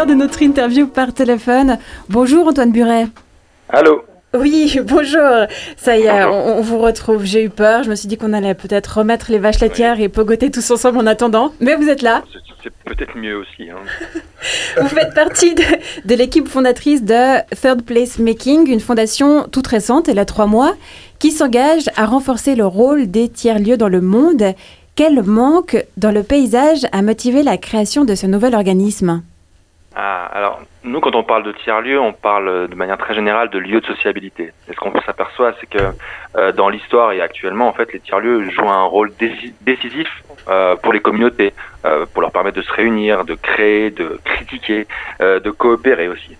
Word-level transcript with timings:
l'heure 0.00 0.06
de 0.06 0.14
notre 0.14 0.40
interview 0.40 0.86
par 0.86 1.12
téléphone. 1.12 1.76
Bonjour 2.08 2.48
Antoine 2.48 2.72
Buret. 2.72 3.08
Allô 3.68 4.02
oui, 4.32 4.78
bonjour. 4.84 5.46
Ça 5.76 5.98
y 5.98 6.02
est, 6.02 6.24
on, 6.24 6.60
vous 6.62 6.78
retrouve. 6.78 7.24
J'ai 7.24 7.42
eu 7.42 7.50
peur. 7.50 7.82
Je 7.82 7.90
me 7.90 7.96
suis 7.96 8.06
dit 8.06 8.16
qu'on 8.16 8.32
allait 8.32 8.54
peut-être 8.54 8.98
remettre 8.98 9.32
les 9.32 9.38
vaches 9.40 9.58
laitières 9.58 10.00
et 10.00 10.08
pogoter 10.08 10.52
tous 10.52 10.70
ensemble 10.70 10.98
en 10.98 11.06
attendant. 11.06 11.52
Mais 11.60 11.74
vous 11.74 11.88
êtes 11.88 12.00
là. 12.00 12.22
C'est 12.62 12.72
peut-être 12.84 13.16
mieux 13.18 13.36
aussi. 13.36 13.68
Hein. 13.68 13.80
vous 14.80 14.88
faites 14.88 15.12
partie 15.14 15.54
de, 15.56 16.14
l'équipe 16.14 16.46
fondatrice 16.46 17.02
de 17.02 17.40
Third 17.60 17.82
Place 17.82 18.20
Making, 18.20 18.70
une 18.70 18.80
fondation 18.80 19.48
toute 19.50 19.66
récente, 19.66 20.08
elle 20.08 20.20
a 20.20 20.24
trois 20.24 20.46
mois, 20.46 20.76
qui 21.18 21.32
s'engage 21.32 21.90
à 21.96 22.06
renforcer 22.06 22.54
le 22.54 22.66
rôle 22.66 23.10
des 23.10 23.28
tiers-lieux 23.28 23.76
dans 23.76 23.88
le 23.88 24.00
monde. 24.00 24.54
Quel 24.94 25.24
manque 25.24 25.84
dans 25.96 26.12
le 26.12 26.22
paysage 26.22 26.86
a 26.92 27.02
motivé 27.02 27.42
la 27.42 27.58
création 27.58 28.04
de 28.04 28.14
ce 28.14 28.26
nouvel 28.26 28.54
organisme? 28.54 29.22
Ah, 29.96 30.26
alors, 30.32 30.60
nous, 30.84 31.00
quand 31.00 31.16
on 31.16 31.24
parle 31.24 31.42
de 31.42 31.50
tiers-lieux, 31.50 31.98
on 31.98 32.12
parle 32.12 32.68
de 32.68 32.74
manière 32.76 32.96
très 32.96 33.12
générale 33.12 33.50
de 33.50 33.58
lieux 33.58 33.80
de 33.80 33.86
sociabilité. 33.86 34.52
Et 34.68 34.72
ce 34.72 34.76
qu'on 34.76 34.92
s'aperçoit, 35.00 35.54
c'est 35.60 35.66
que 35.66 35.92
euh, 36.36 36.52
dans 36.52 36.68
l'histoire 36.68 37.10
et 37.12 37.20
actuellement, 37.20 37.68
en 37.68 37.72
fait, 37.72 37.92
les 37.92 37.98
tiers-lieux 37.98 38.48
jouent 38.50 38.68
un 38.68 38.84
rôle 38.84 39.12
décisif 39.62 40.08
euh, 40.48 40.76
pour 40.76 40.92
les 40.92 41.00
communautés, 41.00 41.52
euh, 41.84 42.06
pour 42.06 42.22
leur 42.22 42.30
permettre 42.30 42.56
de 42.56 42.62
se 42.62 42.72
réunir, 42.72 43.24
de 43.24 43.34
créer, 43.34 43.90
de 43.90 44.20
critiquer, 44.24 44.86
de 45.20 45.50
coopérer 45.50 46.08
aussi. 46.08 46.36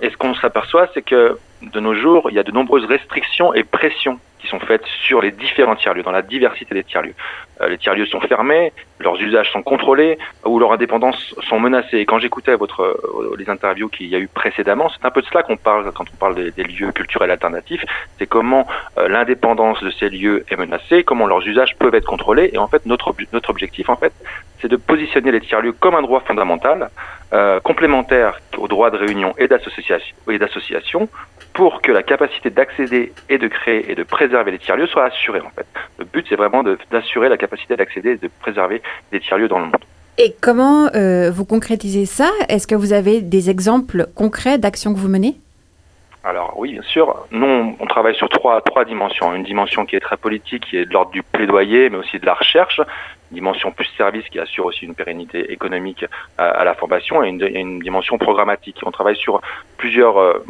et 0.00 0.10
ce 0.10 0.16
qu'on 0.16 0.34
s'aperçoit, 0.34 0.88
c'est 0.94 1.02
que 1.02 1.36
de 1.62 1.80
nos 1.80 1.94
jours, 1.94 2.30
il 2.30 2.36
y 2.36 2.38
a 2.38 2.42
de 2.42 2.52
nombreuses 2.52 2.86
restrictions 2.86 3.52
et 3.54 3.64
pressions 3.64 4.18
qui 4.38 4.48
sont 4.48 4.60
faites 4.60 4.84
sur 5.06 5.20
les 5.20 5.30
différents 5.30 5.76
tiers-lieux, 5.76 6.02
dans 6.02 6.10
la 6.10 6.22
diversité 6.22 6.74
des 6.74 6.84
tiers-lieux. 6.84 7.14
Euh, 7.62 7.68
les 7.68 7.78
tiers-lieux 7.78 8.06
sont 8.06 8.20
fermés, 8.20 8.72
leurs 9.00 9.20
usages 9.20 9.50
sont 9.52 9.62
contrôlés 9.62 10.18
ou 10.44 10.58
leur 10.58 10.72
indépendance 10.72 11.34
sont 11.48 11.60
menacées. 11.60 11.98
Et 11.98 12.06
quand 12.06 12.18
j'écoutais 12.18 12.54
votre 12.54 12.82
euh, 12.82 13.36
les 13.38 13.48
interviews 13.48 13.88
qu'il 13.88 14.06
y 14.06 14.16
a 14.16 14.18
eu 14.18 14.28
précédemment, 14.28 14.88
c'est 14.90 15.06
un 15.06 15.10
peu 15.10 15.22
de 15.22 15.26
cela 15.26 15.42
qu'on 15.42 15.56
parle 15.56 15.90
quand 15.92 16.04
on 16.12 16.16
parle 16.16 16.34
des, 16.34 16.64
lieux 16.64 16.92
culturels 16.92 17.30
alternatifs. 17.30 17.84
C'est 18.18 18.26
comment 18.26 18.66
euh, 18.98 19.08
l'indépendance 19.08 19.82
de 19.82 19.90
ces 19.90 20.08
lieux 20.08 20.44
est 20.50 20.56
menacée, 20.56 21.04
comment 21.04 21.26
leurs 21.26 21.46
usages 21.46 21.76
peuvent 21.78 21.94
être 21.94 22.06
contrôlés. 22.06 22.50
Et 22.52 22.58
en 22.58 22.68
fait, 22.68 22.86
notre 22.86 23.14
notre 23.32 23.50
objectif, 23.50 23.88
en 23.88 23.96
fait, 23.96 24.12
c'est 24.60 24.68
de 24.68 24.76
positionner 24.76 25.32
les 25.32 25.40
tiers-lieux 25.40 25.72
comme 25.72 25.94
un 25.94 26.02
droit 26.02 26.20
fondamental, 26.20 26.88
complémentaire 27.64 28.40
au 28.58 28.68
droit 28.68 28.90
de 28.90 28.98
réunion 28.98 29.34
et 29.38 29.48
d'association, 29.48 31.08
pour 31.52 31.82
que 31.82 31.92
la 31.92 32.02
capacité 32.02 32.50
d'accéder 32.50 33.12
et 33.28 33.38
de 33.38 33.48
créer 33.48 33.90
et 33.90 33.94
de 33.94 34.02
préserver 34.02 34.50
les 34.50 34.58
tiers-lieux 34.58 34.86
soit 34.86 35.04
assurée. 35.04 35.40
En 35.40 35.50
fait, 35.50 35.66
le 35.98 36.04
but, 36.04 36.26
c'est 36.28 36.36
vraiment 36.36 36.62
d'assurer 36.90 37.28
la 37.28 37.36
capacité 37.36 37.51
d'accéder 37.76 38.10
et 38.10 38.16
de 38.16 38.30
préserver 38.40 38.82
les 39.12 39.20
tiers-lieux 39.20 39.48
dans 39.48 39.58
le 39.58 39.66
monde. 39.66 39.84
Et 40.18 40.34
comment 40.40 40.88
euh, 40.94 41.30
vous 41.30 41.44
concrétisez 41.44 42.04
ça? 42.04 42.28
Est-ce 42.48 42.66
que 42.66 42.74
vous 42.74 42.92
avez 42.92 43.22
des 43.22 43.48
exemples 43.48 44.06
concrets 44.14 44.58
d'actions 44.58 44.92
que 44.92 44.98
vous 44.98 45.08
menez? 45.08 45.36
Alors 46.24 46.54
oui, 46.56 46.72
bien 46.72 46.82
sûr. 46.82 47.26
Nous, 47.30 47.76
on 47.78 47.86
travaille 47.86 48.14
sur 48.14 48.28
trois, 48.28 48.60
trois 48.60 48.84
dimensions. 48.84 49.34
Une 49.34 49.42
dimension 49.42 49.86
qui 49.86 49.96
est 49.96 50.00
très 50.00 50.16
politique, 50.16 50.64
qui 50.68 50.76
est 50.76 50.84
de 50.84 50.92
l'ordre 50.92 51.10
du 51.10 51.22
plaidoyer, 51.22 51.90
mais 51.90 51.96
aussi 51.96 52.18
de 52.18 52.26
la 52.26 52.34
recherche 52.34 52.80
dimension 53.32 53.72
plus 53.72 53.88
service 53.96 54.28
qui 54.28 54.38
assure 54.38 54.66
aussi 54.66 54.84
une 54.84 54.94
pérennité 54.94 55.52
économique 55.52 56.04
à, 56.38 56.64
la 56.64 56.74
formation 56.74 57.22
et 57.22 57.28
une, 57.28 57.78
dimension 57.80 58.18
programmatique. 58.18 58.78
On 58.84 58.90
travaille 58.90 59.16
sur 59.16 59.40
plusieurs 59.76 60.18
euh, 60.18 60.44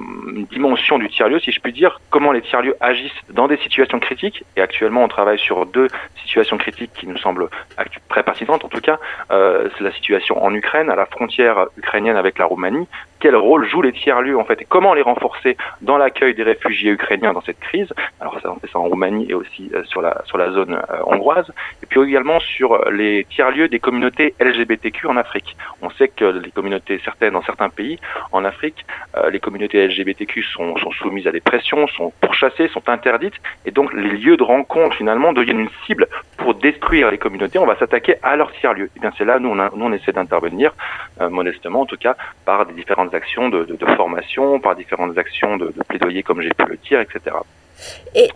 dimensions 0.50 0.98
du 0.98 1.08
tiers-lieu, 1.08 1.40
si 1.40 1.52
je 1.52 1.60
puis 1.60 1.72
dire, 1.72 2.00
comment 2.10 2.32
les 2.32 2.42
tiers-lieux 2.42 2.76
agissent 2.80 3.22
dans 3.30 3.48
des 3.48 3.56
situations 3.58 3.98
critiques. 4.00 4.44
Et 4.56 4.60
actuellement, 4.60 5.02
on 5.02 5.08
travaille 5.08 5.38
sur 5.38 5.66
deux 5.66 5.88
situations 6.22 6.58
critiques 6.58 6.92
qui 6.94 7.06
nous 7.06 7.16
semblent 7.18 7.48
très 8.08 8.22
pertinentes. 8.22 8.64
En 8.64 8.68
tout 8.68 8.80
cas, 8.80 8.98
euh, 9.30 9.68
c'est 9.76 9.84
la 9.84 9.92
situation 9.92 10.42
en 10.42 10.52
Ukraine, 10.54 10.90
à 10.90 10.96
la 10.96 11.06
frontière 11.06 11.66
ukrainienne 11.76 12.16
avec 12.16 12.38
la 12.38 12.44
Roumanie. 12.44 12.86
Quel 13.20 13.36
rôle 13.36 13.68
jouent 13.68 13.82
les 13.82 13.92
tiers-lieux 13.92 14.36
en 14.36 14.44
fait 14.44 14.60
et 14.62 14.66
comment 14.68 14.94
les 14.94 15.02
renforcer 15.02 15.56
dans 15.80 15.96
l'accueil 15.96 16.34
des 16.34 16.42
réfugiés 16.42 16.90
ukrainiens 16.90 17.32
dans 17.32 17.40
cette 17.40 17.60
crise? 17.60 17.92
Alors 18.20 18.40
ça, 18.40 18.50
on 18.50 18.56
fait 18.56 18.68
ça 18.68 18.80
en 18.80 18.84
Roumanie 18.84 19.26
et 19.28 19.34
aussi 19.34 19.70
euh, 19.74 19.84
sur 19.84 20.02
la 20.02 20.22
sur 20.24 20.38
la 20.38 20.50
zone 20.50 20.80
hongroise. 21.06 21.50
Et 21.82 21.86
puis 21.86 22.00
également 22.02 22.40
sur 22.40 22.71
les 22.90 23.24
tiers-lieux 23.30 23.68
des 23.68 23.78
communautés 23.78 24.34
LGBTQ 24.40 25.06
en 25.06 25.16
Afrique. 25.16 25.56
On 25.80 25.90
sait 25.90 26.08
que 26.08 26.24
les 26.24 26.50
communautés, 26.50 27.00
certaines 27.04 27.32
dans 27.32 27.42
certains 27.42 27.68
pays 27.68 27.98
en 28.32 28.44
Afrique, 28.44 28.84
euh, 29.16 29.30
les 29.30 29.40
communautés 29.40 29.86
LGBTQ 29.86 30.42
sont, 30.42 30.74
soumises 30.98 31.26
à 31.26 31.32
des 31.32 31.40
pressions, 31.40 31.86
sont 31.88 32.12
pourchassées, 32.20 32.68
sont 32.68 32.88
interdites, 32.88 33.34
et 33.64 33.70
donc 33.70 33.92
les 33.92 34.16
lieux 34.16 34.36
de 34.36 34.42
rencontre 34.42 34.96
finalement 34.96 35.32
deviennent 35.32 35.60
une 35.60 35.70
cible 35.86 36.06
pour 36.36 36.54
détruire 36.54 37.10
les 37.10 37.18
communautés. 37.18 37.58
On 37.58 37.66
va 37.66 37.76
s'attaquer 37.76 38.16
à 38.22 38.36
leurs 38.36 38.52
tiers-lieux. 38.52 38.86
Et 38.86 38.96
eh 38.96 39.00
bien 39.00 39.12
c'est 39.16 39.24
là 39.24 39.38
nous 39.38 39.50
on, 39.50 39.92
essaie 39.92 40.12
d'intervenir 40.12 40.74
euh, 41.20 41.28
modestement 41.28 41.82
en 41.82 41.86
tout 41.86 41.96
cas 41.96 42.16
par 42.44 42.66
des 42.66 42.74
différentes 42.74 43.14
actions 43.14 43.48
de 43.48 43.66
formation, 43.96 44.60
par 44.60 44.74
différentes 44.74 45.18
actions 45.18 45.56
de, 45.56 45.66
de 45.66 45.82
plaidoyer 45.86 46.22
comme 46.22 46.40
j'ai 46.40 46.50
pu 46.50 46.64
le 46.66 46.76
dire, 46.76 47.00
etc. 47.00 47.36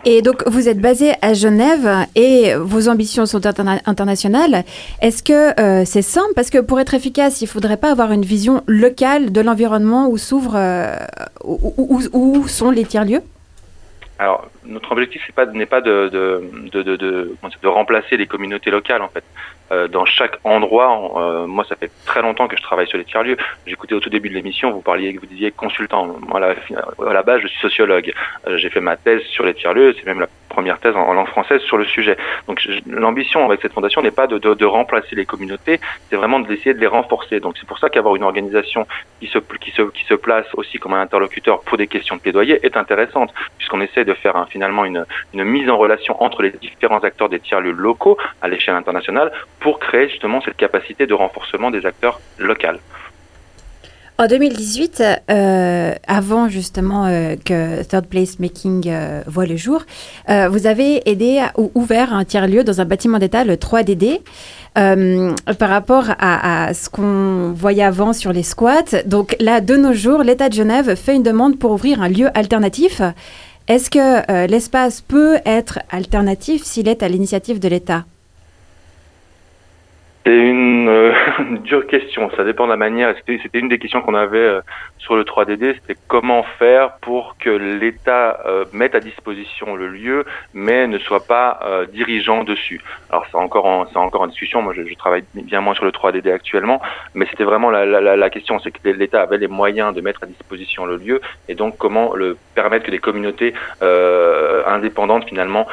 Et, 0.05 0.21
donc, 0.21 0.43
vous 0.47 0.67
êtes 0.67 0.79
basé 0.79 1.13
à 1.21 1.33
Genève 1.33 1.87
et 2.15 2.55
vos 2.55 2.89
ambitions 2.89 3.25
sont 3.25 3.41
internationales. 3.45 4.63
Est-ce 5.01 5.21
que 5.21 5.59
euh, 5.59 5.83
c'est 5.85 6.01
simple? 6.01 6.33
Parce 6.35 6.49
que 6.49 6.57
pour 6.57 6.79
être 6.79 6.93
efficace, 6.93 7.41
il 7.41 7.45
ne 7.45 7.49
faudrait 7.49 7.77
pas 7.77 7.91
avoir 7.91 8.11
une 8.11 8.25
vision 8.25 8.63
locale 8.65 9.31
de 9.31 9.41
l'environnement 9.41 10.09
où 10.09 10.17
s'ouvrent, 10.17 10.55
euh, 10.55 10.95
où, 11.43 12.47
sont 12.47 12.71
les 12.71 12.85
tiers-lieux? 12.85 13.21
Alors, 14.19 14.49
notre 14.65 14.91
objectif 14.91 15.27
n'est 15.53 15.65
pas, 15.65 15.81
de, 15.81 16.09
de, 16.09 17.67
remplacer 17.67 18.17
les 18.17 18.25
communautés 18.25 18.71
locales, 18.71 19.01
en 19.01 19.09
fait. 19.09 19.23
Euh, 19.69 19.89
dans 19.89 20.05
chaque 20.05 20.37
endroit. 20.45 21.11
Euh, 21.17 21.45
moi, 21.45 21.65
ça 21.67 21.75
fait 21.75 21.91
très 22.05 22.21
longtemps 22.21 22.47
que 22.47 22.55
je 22.55 22.61
travaille 22.61 22.87
sur 22.87 22.97
les 22.97 23.03
tiers-lieux. 23.03 23.35
J'écoutais 23.65 23.95
au 23.95 23.99
tout 23.99 24.09
début 24.09 24.29
de 24.29 24.33
l'émission, 24.33 24.71
vous 24.71 24.79
parliez, 24.79 25.11
vous 25.17 25.25
disiez 25.25 25.51
consultant. 25.51 26.15
Moi, 26.21 26.39
à 26.39 27.13
la, 27.13 27.21
base, 27.21 27.41
je 27.41 27.47
suis 27.47 27.59
sociologue. 27.59 28.13
Euh, 28.47 28.57
j'ai 28.57 28.69
fait 28.69 28.79
ma 28.79 28.95
thèse 28.95 29.23
sur 29.23 29.43
les 29.43 29.53
tiers-lieux. 29.53 29.93
C'est 29.97 30.05
même 30.05 30.21
la 30.21 30.29
première 30.57 30.79
thèse 30.79 30.95
en, 30.95 31.13
langue 31.13 31.27
française 31.27 31.61
sur 31.61 31.77
le 31.77 31.85
sujet. 31.85 32.17
Donc, 32.47 32.67
l'ambition 32.87 33.45
avec 33.45 33.61
cette 33.61 33.73
fondation 33.73 34.01
n'est 34.01 34.17
pas 34.21 34.25
de, 34.25 34.65
remplacer 34.65 35.15
les 35.15 35.27
communautés, 35.31 35.79
c'est 36.09 36.15
vraiment 36.15 36.39
d'essayer 36.39 36.73
de 36.73 36.79
les 36.79 36.87
renforcer. 36.87 37.39
Donc, 37.39 37.53
c'est 37.59 37.67
pour 37.67 37.77
ça 37.77 37.89
qu'avoir 37.91 38.15
une 38.15 38.23
organisation 38.23 38.87
qui 39.19 39.27
se, 39.27 40.15
place 40.15 40.47
aussi 40.55 40.79
comme 40.79 40.95
un 40.95 41.01
interlocuteur 41.01 41.61
pour 41.61 41.77
des 41.77 41.85
questions 41.85 42.15
de 42.15 42.21
plaidoyer 42.21 42.59
est 42.65 42.75
intéressante, 42.75 43.31
puisqu'on 43.57 43.81
essaie 43.81 44.03
de 44.03 44.15
faire 44.15 44.35
un, 44.35 44.47
finalement 44.47 44.83
une, 44.83 45.05
une 45.35 45.43
mise 45.43 45.69
en 45.69 45.77
relation 45.77 46.13
entre 46.23 46.41
les 46.41 46.49
différents 46.49 47.03
acteurs 47.09 47.29
des 47.29 47.39
tiers-lieux 47.39 47.77
locaux 47.87 48.17
à 48.41 48.47
l'échelle 48.47 48.75
internationale 48.75 49.31
pour 49.59 49.77
créer 49.77 50.09
justement 50.09 50.41
cette 50.41 50.57
capacité 50.57 51.05
de 51.05 51.13
renforcement 51.13 51.69
des 51.69 51.85
acteurs 51.85 52.19
locaux. 52.39 52.79
En 54.19 54.25
2018, 54.25 55.03
euh, 55.29 55.93
avant 56.07 56.49
justement 56.49 57.05
euh, 57.05 57.35
que 57.35 57.83
Third 57.83 58.07
Place 58.07 58.39
Making 58.39 58.85
euh, 58.87 59.21
voit 59.27 59.45
le 59.45 59.55
jour, 59.57 59.83
vous 60.27 60.65
avez 60.65 61.07
aidé 61.07 61.43
ou 61.55 61.71
ouvert 61.75 62.13
un 62.13 62.25
tiers-lieu 62.25 62.63
dans 62.63 62.81
un 62.81 62.85
bâtiment 62.85 63.19
d'État, 63.19 63.43
le 63.43 63.55
3DD, 63.55 64.21
par 64.73 65.69
rapport 65.69 66.05
à, 66.17 66.65
à 66.67 66.73
ce 66.73 66.89
qu'on 66.89 67.53
voyait 67.55 67.83
avant 67.83 68.11
sur 68.11 68.33
les 68.33 68.43
squats. 68.43 69.03
Donc 69.05 69.35
là, 69.39 69.61
de 69.61 69.75
nos 69.75 69.93
jours, 69.93 70.23
l'État 70.23 70.49
de 70.49 70.53
Genève 70.53 70.95
fait 70.95 71.15
une 71.15 71.23
demande 71.23 71.59
pour 71.59 71.71
ouvrir 71.71 72.01
un 72.01 72.09
lieu 72.09 72.29
alternatif. 72.35 73.01
Est-ce 73.67 73.89
que 73.89 74.47
l'espace 74.47 75.01
peut 75.01 75.37
être 75.45 75.79
alternatif 75.91 76.63
s'il 76.63 76.87
est 76.87 77.03
à 77.03 77.07
l'initiative 77.07 77.59
de 77.59 77.67
l'État? 77.67 78.05
C'est 80.27 80.35
une, 80.35 80.89
euh, 80.89 81.13
dure 81.63 81.87
question. 81.87 82.29
Ça 82.35 82.43
dépend 82.43 82.65
de 82.65 82.71
la 82.71 82.77
manière. 82.77 83.15
C'était 83.25 83.59
une 83.59 83.69
des 83.69 83.79
questions 83.79 84.01
qu'on 84.01 84.13
avait 84.13 84.37
euh, 84.37 84.61
sur 84.97 85.15
le 85.15 85.23
3DD. 85.23 85.75
C'était 85.75 85.97
comment 86.07 86.43
faire 86.59 86.97
pour 86.97 87.37
que 87.39 87.49
l'État 87.49 88.41
euh, 88.45 88.65
mette 88.73 88.93
à 88.93 88.99
disposition 88.99 89.75
le 89.75 89.87
lieu, 89.87 90.25
mais 90.53 90.85
ne 90.87 90.97
soit 90.97 91.25
pas 91.25 91.59
dirigeant 91.93 92.43
dessus. 92.43 92.81
Alors 93.09 93.25
c'est 93.31 93.37
encore, 93.37 93.87
c'est 93.91 93.97
encore 93.97 94.21
en 94.21 94.27
discussion. 94.27 94.61
Moi, 94.61 94.73
je, 94.75 94.85
je, 94.85 94.95
travaille 94.95 95.23
bien 95.33 95.61
moins 95.61 95.75
sur 95.75 95.85
le 95.85 95.91
3DD 95.91 96.33
actuellement, 96.33 96.81
mais 97.13 97.25
c'était 97.29 97.43
vraiment 97.43 97.69
la, 97.69 97.85
la, 97.85 98.15
la 98.15 98.29
question, 98.29 98.59
c'est 98.59 98.71
que 98.71 98.89
l'État 98.89 99.21
avait 99.21 99.37
les 99.37 99.47
moyens 99.47 99.93
de 99.93 100.01
mettre 100.01 100.23
à 100.23 100.25
disposition 100.25 100.85
le 100.85 100.97
lieu, 100.97 101.21
et 101.47 101.55
donc 101.55 101.77
comment 101.77 102.15
le 102.15 102.37
permettre 102.55 102.85
que 102.85 102.91
les 102.91 102.99
communautés 102.99 103.53
indépendantes 104.65 105.25
finalement 105.25 105.67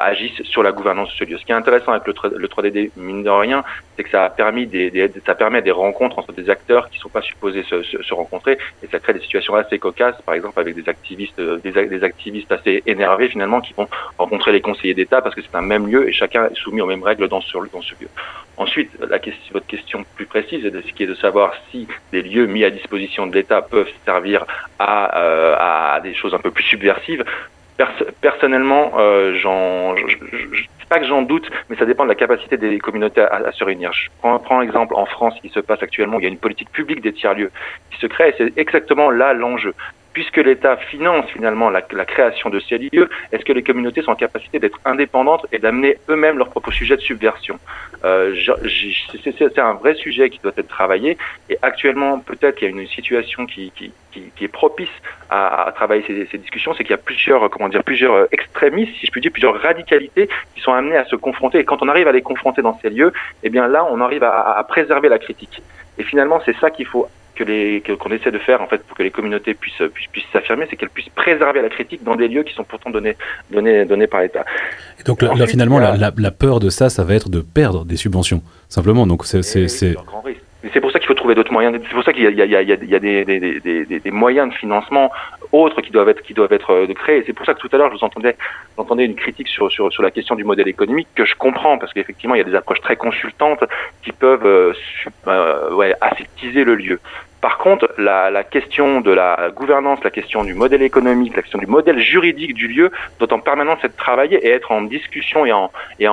agissent 0.00 0.42
sur 0.44 0.62
la 0.62 0.72
gouvernance 0.72 1.08
de 1.08 1.14
ce 1.14 1.24
lieu. 1.24 1.38
Ce 1.38 1.44
qui 1.44 1.52
est 1.52 1.56
intéressant 1.56 1.92
avec 1.92 2.06
le, 2.06 2.14
le 2.36 2.48
3DD, 2.48 2.90
mine 2.96 3.22
de 3.22 3.30
rien, 3.30 3.64
c'est 3.96 4.04
que 4.04 4.10
ça 4.10 4.24
a 4.24 4.30
permis 4.30 4.66
des, 4.66 5.10
ça 5.24 5.34
permet 5.34 5.62
des 5.62 5.70
rencontres 5.70 6.18
entre 6.18 6.32
des 6.32 6.50
acteurs 6.50 6.90
qui 6.90 6.98
sont 6.98 7.08
pas 7.08 7.22
supposés 7.22 7.62
se, 7.64 7.82
se, 7.82 8.14
rencontrer 8.14 8.58
et 8.82 8.86
ça 8.86 8.98
crée 8.98 9.14
des 9.14 9.20
situations 9.20 9.54
assez 9.54 9.78
cocasses, 9.78 10.20
par 10.24 10.34
exemple 10.34 10.58
avec 10.60 10.74
des 10.74 10.88
activistes, 10.88 11.38
euh, 11.38 11.58
des, 11.58 11.72
des 11.72 12.04
activistes 12.04 12.50
assez 12.52 12.82
énervés 12.86 13.28
finalement 13.28 13.60
qui 13.60 13.72
vont 13.74 13.88
rencontrer 14.18 14.52
les 14.52 14.60
conseillers 14.60 14.94
d'État 14.94 15.20
parce 15.22 15.34
que 15.34 15.42
c'est 15.42 15.56
un 15.56 15.62
même 15.62 15.86
lieu 15.86 16.08
et 16.08 16.12
chacun 16.12 16.46
est 16.46 16.56
soumis 16.56 16.80
aux 16.80 16.86
mêmes 16.86 17.02
règles 17.02 17.28
dans 17.28 17.40
ce, 17.40 17.56
dans 17.72 17.82
ce 17.82 17.94
lieu. 18.00 18.08
Ensuite, 18.58 18.90
la 19.08 19.18
question, 19.18 19.52
votre 19.52 19.66
question 19.66 20.04
plus 20.14 20.26
précise 20.26 20.62
de, 20.62 20.80
qui 20.80 21.02
est 21.02 21.06
de 21.06 21.14
savoir 21.14 21.54
si 21.70 21.86
des 22.12 22.22
lieux 22.22 22.46
mis 22.46 22.64
à 22.64 22.70
disposition 22.70 23.26
de 23.26 23.34
l'État 23.34 23.60
peuvent 23.60 23.90
servir 24.04 24.46
à, 24.78 25.18
euh, 25.18 25.56
à 25.58 26.00
des 26.00 26.14
choses 26.14 26.34
un 26.34 26.38
peu 26.38 26.50
plus 26.50 26.64
subversives 26.64 27.24
personnellement, 28.20 28.92
euh, 28.98 29.34
pas 30.88 30.98
que 30.98 31.06
j'en 31.06 31.22
doute, 31.22 31.50
mais 31.68 31.76
ça 31.76 31.84
dépend 31.84 32.04
de 32.04 32.08
la 32.08 32.14
capacité 32.14 32.56
des 32.56 32.78
communautés 32.78 33.20
à, 33.20 33.50
se 33.52 33.64
réunir. 33.64 33.92
Je 33.92 34.08
prends, 34.20 34.38
prends 34.38 34.60
l'exemple 34.60 34.94
en 34.94 35.06
France 35.06 35.34
qui 35.40 35.48
se 35.48 35.60
passe 35.60 35.82
actuellement, 35.82 36.18
il 36.18 36.22
y 36.22 36.26
a 36.26 36.30
une 36.30 36.38
politique 36.38 36.70
publique 36.70 37.00
des 37.00 37.12
tiers-lieux 37.12 37.50
qui 37.90 37.98
se 37.98 38.06
crée, 38.06 38.30
et 38.30 38.34
c'est 38.38 38.58
exactement 38.58 39.10
là 39.10 39.32
l'enjeu 39.32 39.74
puisque 40.16 40.38
l'État 40.38 40.78
finance 40.78 41.26
finalement 41.30 41.68
la, 41.68 41.82
création 41.82 42.48
de 42.48 42.58
ces 42.58 42.78
lieux, 42.78 43.10
est-ce 43.32 43.44
que 43.44 43.52
les 43.52 43.62
communautés 43.62 44.00
sont 44.00 44.12
en 44.12 44.16
capacité 44.16 44.58
d'être 44.58 44.80
indépendantes 44.86 45.44
et 45.52 45.58
d'amener 45.58 45.98
eux-mêmes 46.08 46.38
leurs 46.38 46.48
propres 46.48 46.70
sujets 46.70 46.96
de 46.96 47.02
subversion 47.02 47.58
euh, 48.02 48.34
C'est 49.22 49.58
un 49.58 49.74
vrai 49.74 49.94
sujet 49.96 50.30
qui 50.30 50.38
doit 50.42 50.54
être 50.56 50.68
travaillé 50.68 51.18
et 51.50 51.58
actuellement 51.60 52.18
peut-être 52.18 52.56
qu'il 52.56 52.66
y 52.66 52.70
a 52.74 52.80
une 52.80 52.88
situation 52.88 53.44
qui, 53.44 53.70
est 54.40 54.48
propice 54.48 54.88
à, 55.28 55.70
travailler 55.74 56.02
ces, 56.06 56.38
discussions, 56.38 56.72
c'est 56.72 56.84
qu'il 56.84 56.92
y 56.92 56.94
a 56.94 57.04
plusieurs, 57.10 57.50
comment 57.50 57.68
dire, 57.68 57.84
plusieurs 57.84 58.26
extrémistes, 58.32 58.94
si 58.98 59.04
je 59.04 59.12
puis 59.12 59.20
dire, 59.20 59.30
plusieurs 59.30 59.60
radicalités 59.60 60.30
qui 60.54 60.62
sont 60.62 60.72
amenées 60.72 60.96
à 60.96 61.04
se 61.04 61.16
confronter. 61.16 61.58
Et 61.58 61.64
quand 61.66 61.82
on 61.82 61.88
arrive 61.88 62.08
à 62.08 62.12
les 62.12 62.22
confronter 62.22 62.62
dans 62.62 62.78
ces 62.80 62.88
lieux, 62.88 63.12
eh 63.42 63.50
bien 63.50 63.68
là, 63.68 63.86
on 63.90 64.00
arrive 64.00 64.24
à 64.24 64.64
préserver 64.66 65.10
la 65.10 65.18
critique. 65.18 65.60
Et 65.98 66.04
finalement, 66.04 66.40
c'est 66.46 66.56
ça 66.56 66.70
qu'il 66.70 66.86
faut 66.86 67.06
que 67.36 67.44
les 67.44 67.82
qu'on 67.82 68.10
essaie 68.10 68.30
de 68.32 68.38
faire 68.38 68.60
en 68.60 68.66
fait 68.66 68.82
pour 68.84 68.96
que 68.96 69.02
les 69.02 69.10
communautés 69.10 69.54
puissent 69.54 69.82
puissent 70.12 70.24
s'affirmer, 70.32 70.66
c'est 70.68 70.76
qu'elles 70.76 70.90
puissent 70.90 71.10
préserver 71.10 71.62
la 71.62 71.68
critique 71.68 72.02
dans 72.02 72.16
des 72.16 72.28
lieux 72.28 72.42
qui 72.42 72.54
sont 72.54 72.64
pourtant 72.64 72.90
donnés 72.90 73.16
donnés 73.50 73.84
donnés 73.84 74.06
par 74.06 74.20
l'État. 74.22 74.44
Donc 75.04 75.22
là, 75.22 75.46
finalement, 75.46 75.78
la, 75.78 75.96
la, 75.96 76.30
peur 76.30 76.58
de 76.58 76.70
ça, 76.70 76.88
ça 76.90 77.04
va 77.04 77.14
être 77.14 77.28
de 77.28 77.40
perdre 77.40 77.84
des 77.84 77.96
subventions 77.96 78.42
simplement. 78.68 79.06
Donc 79.06 79.24
c'est 79.24 79.42
c'est 79.42 79.94
c'est 80.72 80.80
pour 80.80 80.90
ça 80.90 80.98
qu'il 80.98 81.08
faut 81.08 81.14
trouver 81.14 81.34
d'autres 81.34 81.52
moyens. 81.52 81.78
C'est 81.82 81.94
pour 81.94 82.04
ça 82.04 82.12
qu'il 82.12 82.22
y 82.22 82.42
a, 82.42 82.76
des, 82.76 84.10
moyens 84.10 84.50
de 84.50 84.54
financement 84.54 85.10
autres 85.52 85.80
qui 85.80 85.90
doivent 85.90 86.08
être, 86.08 86.72
euh, 86.72 86.94
créés. 86.94 87.22
C'est 87.26 87.32
pour 87.32 87.46
ça 87.46 87.54
que 87.54 87.60
tout 87.60 87.68
à 87.72 87.76
l'heure, 87.76 87.90
je 87.90 87.98
vous 87.98 88.04
entendais, 88.04 89.04
une 89.04 89.14
critique 89.14 89.48
sur, 89.48 89.70
la 90.00 90.10
question 90.10 90.34
du 90.34 90.44
modèle 90.44 90.68
économique 90.68 91.08
que 91.14 91.24
je 91.24 91.34
comprends 91.34 91.78
parce 91.78 91.92
qu'effectivement, 91.92 92.34
il 92.34 92.38
y 92.38 92.40
a 92.42 92.44
des 92.44 92.54
approches 92.54 92.80
très 92.80 92.96
consultantes 92.96 93.64
qui 94.02 94.12
peuvent 94.12 94.46
euh, 94.46 94.72
euh 95.28 95.92
le 96.64 96.74
lieu. 96.74 97.00
Par 97.40 97.58
contre, 97.58 97.92
la, 97.98 98.42
question 98.42 99.00
de 99.00 99.12
la 99.12 99.50
gouvernance, 99.54 100.02
la 100.02 100.10
question 100.10 100.42
du 100.42 100.54
modèle 100.54 100.82
économique, 100.82 101.36
la 101.36 101.42
question 101.42 101.58
du 101.58 101.66
modèle 101.66 101.98
juridique 102.00 102.54
du 102.54 102.66
lieu 102.66 102.90
doit 103.20 103.32
en 103.32 103.38
permanence 103.38 103.78
être 103.84 103.96
travaillée 103.96 104.38
et 104.44 104.50
être 104.50 104.72
en 104.72 104.82
discussion 104.82 105.46
et 105.46 105.52
en, 105.52 105.70
et 106.00 106.08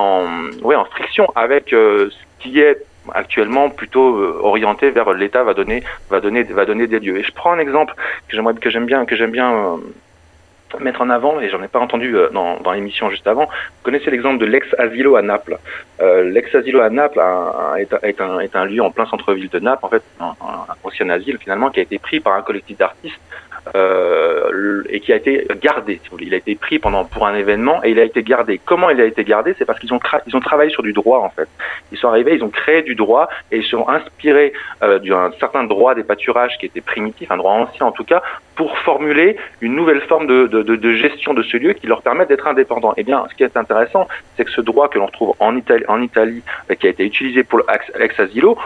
friction 0.92 1.28
avec 1.36 1.74
euh, 1.74 2.10
ce 2.12 2.44
qui 2.44 2.60
est 2.60 2.78
actuellement 3.14 3.70
plutôt 3.70 4.18
euh, 4.18 4.40
orienté 4.42 4.92
vers 4.92 5.14
l'État 5.14 5.44
va 5.44 5.54
donner 5.54 5.84
va 6.10 6.20
donner 6.20 6.44
va 6.44 6.66
donner 6.66 6.88
des 6.88 7.00
lieux. 7.00 7.18
Et 7.18 7.24
je 7.24 7.32
prends 7.32 7.52
un 7.52 7.60
exemple 7.60 7.94
que 8.28 8.36
j'aimerais 8.36 8.54
que 8.56 8.70
j'aime 8.70 8.86
bien 8.86 9.06
que 9.06 9.16
j'aime 9.16 9.32
bien 9.32 9.54
euh, 9.54 9.78
mettre 10.80 11.02
en 11.02 11.10
avant, 11.12 11.40
et 11.40 11.50
j'en 11.50 11.62
ai 11.62 11.68
pas 11.68 11.80
entendu 11.80 12.16
euh, 12.16 12.30
dans, 12.32 12.72
l'émission 12.72 13.10
juste 13.10 13.28
avant. 13.28 13.46
Vous 13.46 13.84
connaissez 13.84 14.10
l'exemple 14.10 14.40
de 14.40 14.46
l'ex-asilo 14.46 15.16
à 15.16 15.22
Naples. 15.22 15.60
L'ex-asilo 16.02 16.82
à 16.82 16.90
Naples 16.90 17.22
est, 17.78 18.20
un, 18.20 18.40
est, 18.40 18.56
un, 18.56 18.66
lieu 18.66 18.82
en 18.82 18.90
plein 18.90 19.06
centre-ville 19.06 19.50
de 19.50 19.60
Naples, 19.60 19.86
en 19.86 19.90
fait, 19.90 20.02
un, 20.20 20.34
ancien 20.84 21.10
asile 21.10 21.38
finalement, 21.38 21.70
qui 21.70 21.80
a 21.80 21.84
été 21.84 22.00
pris 22.00 22.20
par 22.20 22.34
un 22.34 22.42
collectif 22.42 22.78
d'artistes 22.78 23.22
euh, 24.54 24.84
et 24.90 25.00
qui 25.00 25.12
a 25.12 25.16
été 25.16 25.48
gardé. 25.62 26.00
Si 26.04 26.10
vous 26.10 26.18
voulez. 26.18 26.28
Il 26.28 26.34
a 26.34 26.38
été 26.38 26.56
pris 26.56 26.80
pendant 26.80 27.06
pour 27.06 27.28
un 27.28 27.36
événement 27.36 27.84
et 27.84 27.92
il 27.92 28.00
a 28.00 28.04
été 28.04 28.24
gardé. 28.24 28.60
Comment 28.64 28.90
il 28.90 29.02
a 29.02 29.06
été 29.06 29.24
gardé? 29.24 29.56
C'est 29.58 29.66
parce 29.66 29.80
qu'ils 29.80 29.94
ont 29.94 30.00
ils 30.28 30.36
ont 30.36 30.40
travaillé 30.40 30.70
sur 30.70 30.84
du 30.84 30.94
droit 30.94 31.20
en 31.20 31.30
fait. 31.30 31.48
Ils 31.92 31.98
sont 31.98 32.08
arrivés, 32.08 32.36
ils 32.36 32.44
ont 32.44 32.50
créé 32.50 32.82
du 32.82 32.96
droit 32.96 33.30
et 33.52 33.58
ils 33.58 33.64
se 33.64 33.70
sont 33.70 33.88
inspirés 33.90 34.54
euh, 34.84 35.00
d'un 35.00 35.32
certain 35.40 35.64
droit 35.64 35.96
des 35.96 36.04
pâturages 36.04 36.58
qui 36.60 36.66
était 36.66 36.82
primitif, 36.82 37.32
un 37.32 37.38
droit 37.38 37.54
ancien 37.54 37.86
en 37.86 37.92
tout 37.92 38.04
cas, 38.04 38.22
pour 38.56 38.78
formuler 38.80 39.38
une 39.62 39.76
nouvelle 39.76 40.02
forme 40.02 40.28
de, 40.28 40.46
de, 40.48 40.94
gestion 40.94 41.34
de 41.34 41.42
ce 41.44 41.58
lieu 41.58 41.74
qui 41.74 41.88
leur 41.88 42.02
permet 42.02 42.26
d'être 42.26 42.48
indépendants. 42.48 42.94
Eh 42.98 43.04
bien, 43.04 43.26
ce 43.30 43.36
qui 43.36 43.44
est 43.44 43.58
intéressant, 43.58 44.08
c'est 44.38 44.46
que 44.46 44.52
ce 44.52 44.62
droit 44.62 44.90
que 44.90 45.00
l'on 45.00 45.08
retrouve 45.08 45.34
en 45.40 45.56
Italie, 45.56 45.86
en 45.88 46.02
Italie, 46.02 46.44
euh, 46.70 46.76
qui 46.76 46.88
a 46.88 46.90
été 46.92 47.04
utilisé 47.04 47.44
pour 47.44 47.62
l'ex-asilo, 47.98 48.58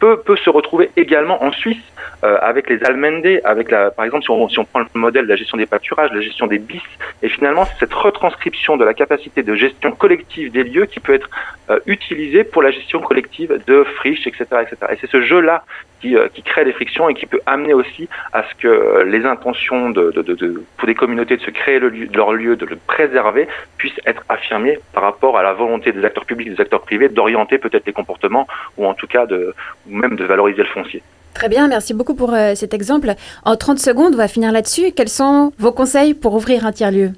peut, 0.00 0.20
peut 0.20 0.36
se 0.36 0.50
retrouver 0.50 0.90
également 0.96 1.42
en 1.42 1.52
Suisse 1.52 1.82
euh, 2.24 2.36
avec 2.40 2.68
les 2.68 2.82
Almende, 2.84 3.40
avec 3.44 3.70
la, 3.70 3.90
par 3.90 4.04
exemple, 4.04 4.24
si 4.24 4.30
on, 4.30 4.48
si 4.48 4.58
on 4.58 4.64
prend 4.64 4.80
le 4.80 4.86
modèle 4.94 5.11
de 5.20 5.28
la 5.28 5.36
gestion 5.36 5.58
des 5.58 5.66
pâturages, 5.66 6.10
la 6.12 6.20
gestion 6.20 6.46
des 6.46 6.58
bis, 6.58 6.82
et 7.22 7.28
finalement, 7.28 7.64
c'est 7.64 7.80
cette 7.80 7.94
retranscription 7.94 8.76
de 8.76 8.84
la 8.84 8.94
capacité 8.94 9.42
de 9.42 9.54
gestion 9.54 9.92
collective 9.92 10.50
des 10.50 10.64
lieux 10.64 10.86
qui 10.86 11.00
peut 11.00 11.14
être 11.14 11.28
euh, 11.70 11.78
utilisée 11.86 12.44
pour 12.44 12.62
la 12.62 12.70
gestion 12.70 13.00
collective 13.00 13.60
de 13.66 13.84
friches, 13.84 14.26
etc.. 14.26 14.46
Et 14.90 14.96
c'est 15.00 15.10
ce 15.10 15.20
jeu-là 15.22 15.64
qui, 16.00 16.16
euh, 16.16 16.28
qui 16.32 16.42
crée 16.42 16.64
des 16.64 16.72
frictions 16.72 17.08
et 17.08 17.14
qui 17.14 17.26
peut 17.26 17.40
amener 17.46 17.74
aussi 17.74 18.08
à 18.32 18.42
ce 18.42 18.54
que 18.54 19.02
les 19.04 19.24
intentions 19.24 19.90
de, 19.90 20.12
pour 20.76 20.86
des 20.86 20.94
communautés 20.94 21.36
de 21.36 21.42
se 21.42 21.50
créer 21.50 21.78
leur 21.78 22.32
lieu, 22.32 22.56
de 22.56 22.66
le 22.66 22.76
préserver, 22.76 23.46
puissent 23.78 24.00
être 24.06 24.24
affirmées 24.28 24.78
par 24.92 25.02
rapport 25.02 25.38
à 25.38 25.42
la 25.42 25.52
volonté 25.52 25.92
des 25.92 26.04
acteurs 26.04 26.24
publics, 26.24 26.50
des 26.50 26.60
acteurs 26.60 26.82
privés 26.82 27.08
d'orienter 27.08 27.58
peut-être 27.58 27.86
les 27.86 27.92
comportements 27.92 28.46
ou 28.76 28.86
en 28.86 28.94
tout 28.94 29.06
cas 29.06 29.26
de, 29.26 29.54
même 29.86 30.16
de 30.16 30.24
valoriser 30.24 30.62
le 30.62 30.68
foncier. 30.68 31.02
Très 31.34 31.48
bien, 31.48 31.68
merci 31.68 31.94
beaucoup 31.94 32.14
pour 32.14 32.34
euh, 32.34 32.54
cet 32.54 32.74
exemple. 32.74 33.12
En 33.44 33.56
30 33.56 33.78
secondes, 33.78 34.14
on 34.14 34.18
va 34.18 34.28
finir 34.28 34.52
là-dessus. 34.52 34.92
Quels 34.92 35.08
sont 35.08 35.52
vos 35.58 35.72
conseils 35.72 36.14
pour 36.14 36.34
ouvrir 36.34 36.66
un 36.66 36.72
tiers-lieu? 36.72 37.12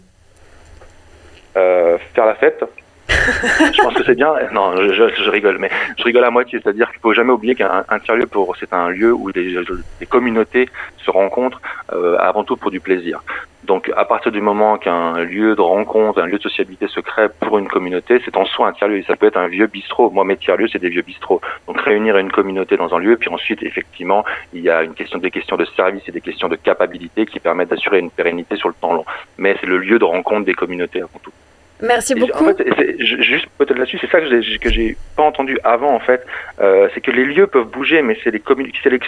Euh, 1.56 1.98
Faire 2.14 2.26
la 2.26 2.34
fête. 2.36 2.64
Je 3.08 3.82
pense 3.82 3.94
que 3.94 4.04
c'est 4.04 4.14
bien. 4.14 4.32
Non, 4.52 4.74
je, 4.76 5.30
rigole, 5.30 5.58
mais 5.58 5.70
je 5.98 6.04
rigole 6.04 6.24
à 6.24 6.30
moitié. 6.30 6.60
C'est-à-dire 6.62 6.88
qu'il 6.88 6.98
ne 6.98 7.02
faut 7.02 7.12
jamais 7.12 7.32
oublier 7.32 7.54
qu'un 7.54 7.84
tiers-lieu, 8.04 8.28
c'est 8.58 8.72
un 8.72 8.88
lieu 8.88 9.12
où 9.12 9.28
les, 9.28 10.06
communautés 10.08 10.68
se 10.98 11.10
rencontrent 11.10 11.60
euh, 11.92 12.16
avant 12.18 12.44
tout 12.44 12.56
pour 12.56 12.70
du 12.70 12.80
plaisir. 12.80 13.22
Donc, 13.64 13.90
à 13.96 14.04
partir 14.04 14.30
du 14.30 14.42
moment 14.42 14.76
qu'un 14.76 15.20
lieu 15.24 15.56
de 15.56 15.60
rencontre, 15.60 16.20
un 16.20 16.26
lieu 16.26 16.36
de 16.36 16.42
sociabilité 16.42 16.86
se 16.86 17.00
crée 17.00 17.28
pour 17.40 17.58
une 17.58 17.68
communauté, 17.68 18.20
c'est 18.24 18.36
en 18.36 18.44
soi 18.44 18.68
un 18.68 18.72
tiers-lieu. 18.72 19.02
Ça 19.06 19.16
peut 19.16 19.26
être 19.26 19.38
un 19.38 19.48
vieux 19.48 19.66
bistrot. 19.66 20.10
Moi, 20.10 20.24
mes 20.24 20.36
tiers-lieux, 20.36 20.68
c'est 20.70 20.78
des 20.78 20.90
vieux 20.90 21.02
bistrots. 21.02 21.40
Donc, 21.66 21.80
réunir 21.80 22.18
une 22.18 22.30
communauté 22.30 22.76
dans 22.76 22.94
un 22.94 22.98
lieu, 22.98 23.16
puis 23.16 23.30
ensuite, 23.30 23.62
effectivement, 23.62 24.24
il 24.52 24.60
y 24.60 24.70
a 24.70 24.82
une 24.82 24.94
question, 24.94 25.18
des 25.18 25.30
questions 25.30 25.56
de 25.56 25.64
service 25.64 26.02
et 26.08 26.12
des 26.12 26.20
questions 26.20 26.48
de 26.48 26.56
capacité 26.56 27.24
qui 27.24 27.40
permettent 27.40 27.70
d'assurer 27.70 27.98
une 27.98 28.10
pérennité 28.10 28.56
sur 28.56 28.68
le 28.68 28.74
temps 28.74 28.92
long. 28.92 29.04
Mais 29.38 29.56
c'est 29.60 29.66
le 29.66 29.78
lieu 29.78 29.98
de 29.98 30.04
rencontre 30.04 30.44
des 30.44 30.54
communautés 30.54 31.00
avant 31.00 31.20
tout. 31.22 31.32
Merci 31.82 32.14
beaucoup. 32.14 32.44
En 32.44 32.54
fait, 32.54 32.96
juste 32.98 33.46
peut-être 33.58 33.76
là-dessus, 33.76 33.98
c'est 34.00 34.10
ça 34.10 34.20
que 34.20 34.40
j'ai 34.40 34.58
que 34.58 34.70
j'ai 34.70 34.96
pas 35.16 35.24
entendu 35.24 35.58
avant 35.64 35.92
en 35.94 36.00
fait, 36.00 36.24
euh, 36.60 36.88
c'est 36.94 37.00
que 37.00 37.10
les 37.10 37.24
lieux 37.24 37.46
peuvent 37.46 37.66
bouger, 37.66 38.00
mais 38.02 38.16
c'est 38.22 38.30
les 38.30 38.42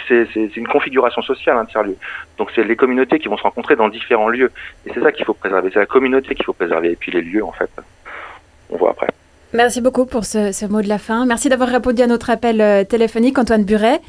c'est 0.07 0.55
une 0.55 0.67
configuration 0.67 1.21
sociale 1.21 1.57
un 1.57 1.65
tiers-lieu. 1.65 1.97
Donc 2.37 2.51
c'est 2.53 2.63
les 2.63 2.75
communautés 2.75 3.19
qui 3.19 3.29
vont 3.29 3.37
se 3.37 3.43
rencontrer 3.43 3.75
dans 3.75 3.87
différents 3.87 4.29
lieux, 4.29 4.51
et 4.85 4.91
c'est 4.93 5.01
ça 5.01 5.11
qu'il 5.11 5.25
faut 5.25 5.33
préserver. 5.33 5.69
C'est 5.73 5.79
la 5.79 5.85
communauté 5.85 6.35
qu'il 6.35 6.45
faut 6.45 6.53
préserver, 6.53 6.91
et 6.91 6.95
puis 6.95 7.11
les 7.11 7.21
lieux 7.21 7.43
en 7.43 7.53
fait, 7.53 7.69
on 8.69 8.77
voit 8.77 8.91
après. 8.91 9.07
Merci 9.53 9.79
beaucoup 9.79 10.05
pour 10.05 10.25
ce, 10.25 10.51
ce 10.51 10.65
mot 10.65 10.81
de 10.81 10.89
la 10.89 10.97
fin. 10.97 11.25
Merci 11.25 11.47
d'avoir 11.47 11.69
répondu 11.69 12.01
à 12.01 12.07
notre 12.07 12.29
appel 12.29 12.59
euh, 12.59 12.83
téléphonique, 12.83 13.39
Antoine 13.39 13.63
Buret. 13.63 14.01